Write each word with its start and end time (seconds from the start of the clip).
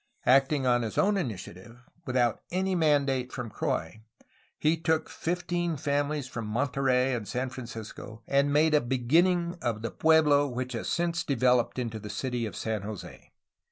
Acting 0.25 0.65
on 0.65 0.81
his 0.81 0.97
own 0.97 1.15
initiative, 1.15 1.77
without 2.07 2.41
any 2.49 2.73
mandate 2.73 3.31
from 3.31 3.51
Croix, 3.51 4.01
he 4.57 4.75
took 4.75 5.09
fifteen 5.11 5.77
families 5.77 6.27
from 6.27 6.47
Monterey 6.47 7.13
and 7.13 7.27
San 7.27 7.51
Francisco, 7.51 8.23
and 8.25 8.51
made 8.51 8.73
a 8.73 8.81
beginning 8.81 9.59
of 9.61 9.83
the 9.83 9.91
pueblo 9.91 10.47
which 10.47 10.73
has 10.73 10.89
since 10.89 11.23
developed 11.23 11.77
into 11.77 11.99
the 11.99 12.09
city 12.09 12.47
of 12.47 12.55
San 12.55 12.81
Jose. 12.81 13.31